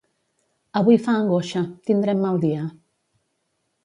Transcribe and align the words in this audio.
Avui 0.79 0.97
fa 1.07 1.13
angoixa: 1.17 1.61
tindrem 1.89 2.23
mal 2.27 2.41
dia. 2.47 2.63